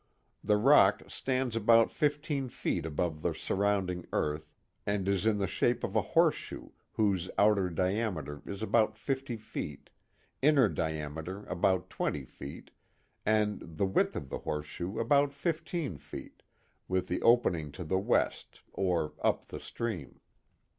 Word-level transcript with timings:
The 0.43 0.57
rock 0.57 1.03
stands 1.09 1.55
about 1.55 1.91
fifteen 1.91 2.49
feet 2.49 2.87
above 2.87 3.21
the 3.21 3.35
surrounding 3.35 4.07
earth 4.11 4.51
and 4.83 5.07
is 5.07 5.27
in 5.27 5.37
the 5.37 5.45
shape 5.45 5.83
of 5.83 5.95
a 5.95 6.01
horseshoe 6.01 6.69
whose 6.93 7.29
outer 7.37 7.69
diameter 7.69 8.41
is 8.47 8.63
about 8.63 8.95
fif[y 8.95 9.39
feet, 9.39 9.91
inner 10.41 10.67
diameter 10.69 11.45
about 11.45 11.91
twenty 11.91 12.25
feet, 12.25 12.71
and 13.27 13.61
the 13.77 13.85
width 13.85 14.15
of 14.15 14.29
the 14.29 14.39
horseshoe 14.39 14.97
about 14.97 15.33
fifteen 15.33 15.99
feet, 15.99 16.41
with 16.87 17.05
the 17.07 17.21
opening 17.21 17.71
to 17.73 17.83
the 17.83 17.99
west, 17.99 18.61
or 18.73 19.13
up 19.21 19.49
the 19.49 19.59
stream. 19.59 20.19